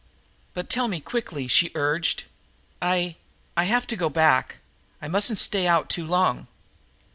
"But 0.55 0.67
tell 0.67 0.87
me 0.87 0.99
quickly," 0.99 1.47
she 1.47 1.69
urged. 1.75 2.23
"I 2.81 3.17
I 3.55 3.65
have 3.65 3.85
to 3.85 3.95
go 3.95 4.09
back. 4.09 4.57
I 4.99 5.07
mustn't 5.07 5.37
stay 5.37 5.67
out 5.67 5.91
too 5.91 6.07
long." 6.07 6.47